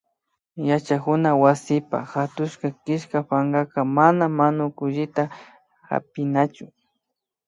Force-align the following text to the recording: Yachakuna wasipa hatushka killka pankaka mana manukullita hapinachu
Yachakuna 0.69 1.29
wasipa 1.43 1.97
hatushka 2.13 2.67
killka 2.83 3.19
pankaka 3.29 3.79
mana 3.97 4.23
manukullita 4.37 5.23
hapinachu 5.89 6.65